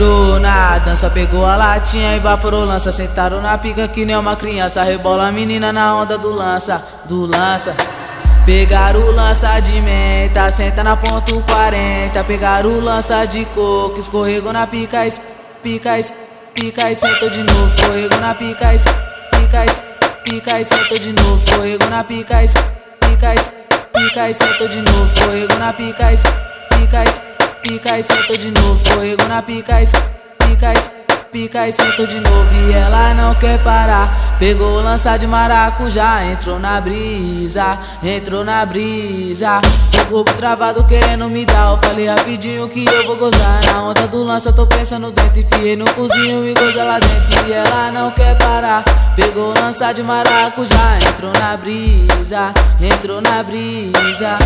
[0.00, 2.90] Entrou na dança, pegou a latinha e baforou lança.
[2.90, 4.82] Sentaram na pica que nem uma criança.
[4.82, 7.76] Rebola a menina na onda do lança, do lança.
[8.46, 12.24] Pegaram o lança de menta, senta na ponto 40.
[12.24, 15.06] Pegaram o lança de coco, escorregou na pica,
[15.62, 15.90] pica,
[16.54, 17.66] pica e senta de novo.
[17.66, 18.68] Escorregou na pica,
[19.32, 19.66] pica,
[20.24, 21.36] pica e senta de novo.
[21.36, 22.36] Escorregou na pica,
[23.00, 23.34] pica,
[23.92, 25.04] pica e senta de novo.
[25.04, 26.06] Escorregou na pica,
[26.70, 28.76] pica, pica e senta de novo.
[28.76, 29.76] Escorregou na pica,
[30.38, 30.72] pica,
[31.30, 32.48] pica e senta de novo.
[32.54, 34.36] E ela não quer parar.
[34.38, 39.60] Pegou o lança de maracujá, entrou na brisa, entrou na brisa.
[39.94, 41.72] O corpo travado querendo me dar.
[41.72, 43.60] Eu falei rapidinho que eu vou gozar.
[43.66, 45.40] Na onda do lança, tô pensando dentro.
[45.40, 47.48] Enfiei no cozinho e goza lá dentro.
[47.48, 48.82] E ela não quer parar.
[49.14, 54.38] Pegou lança de maracujá, entrou na brisa, entrou na brisa.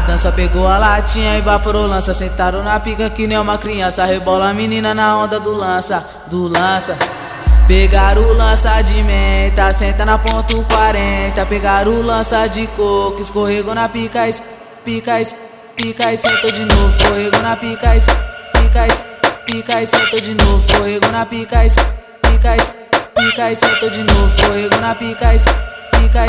[0.00, 2.14] Dança, pegou a latinha e baforou lança.
[2.14, 4.04] Sentaram na pica que nem uma criança.
[4.04, 6.96] Rebola a menina na onda do lança, do lança.
[7.66, 11.44] Pegaram o lança de menta, senta na ponto 40.
[11.46, 14.20] Pegaram o lança de coco, escorregou na pica,
[14.84, 15.16] pica,
[15.76, 16.88] pica e senta de novo.
[16.88, 17.90] Escorregou na pica,
[18.54, 18.86] pica,
[19.44, 20.58] pica e senta de novo.
[20.58, 21.58] Escorregou na pica,
[22.22, 22.56] pica,
[23.14, 24.28] pica e senta de novo.
[24.28, 25.28] Escorregou na pica,
[25.92, 26.26] pica,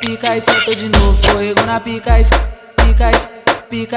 [0.00, 1.14] pica e senta de novo.
[1.14, 2.53] Escorregou na pica, pica, pica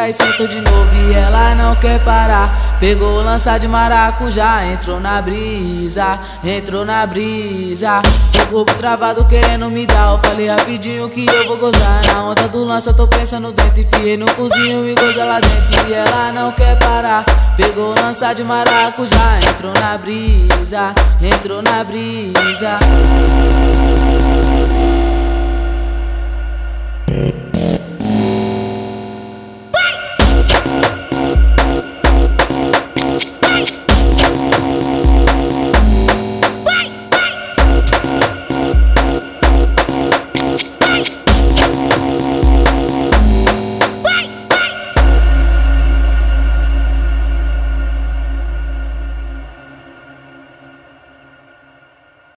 [0.09, 0.95] e senta de novo.
[0.95, 2.77] E ela não quer parar.
[2.79, 8.01] Pegou lança de maracujá, entrou na brisa, entrou na brisa.
[8.43, 10.13] O corpo travado querendo me dar.
[10.13, 12.01] Eu falei rapidinho que eu vou gozar.
[12.07, 13.81] Na onda do lança, tô pensando dentro.
[13.81, 15.89] Enfiei no cozinho e goza lá dentro.
[15.89, 17.25] E ela não quer parar.
[17.55, 22.79] Pegou lança de maracujá, entrou na brisa, entrou na brisa.